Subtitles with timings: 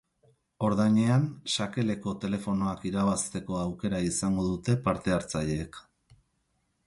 [0.67, 1.25] Ordainean,
[1.55, 5.81] sakeleko telefonoak irabazteko aukera izango dute parte hartzaileek.